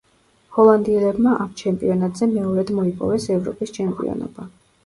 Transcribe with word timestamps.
ჰოლანდიელებმა 0.53 1.33
ამ 1.43 1.51
ჩემპიონატზე 1.61 2.31
მეორედ 2.33 2.73
მოიპოვეს 2.79 3.31
ევროპის 3.37 3.75
ჩემპიონობა. 3.79 4.53